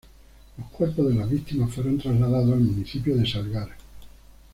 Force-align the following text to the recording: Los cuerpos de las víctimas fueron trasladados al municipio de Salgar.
Los 0.57 0.67
cuerpos 0.71 1.09
de 1.09 1.13
las 1.13 1.29
víctimas 1.29 1.71
fueron 1.75 1.99
trasladados 1.99 2.53
al 2.53 2.61
municipio 2.61 3.15
de 3.15 3.23
Salgar. 3.29 3.69